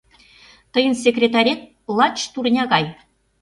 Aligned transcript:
Тыйын 0.73 0.93
секретарет 1.03 1.61
лач 1.97 2.17
турня 2.33 2.63
гай». 2.73 2.85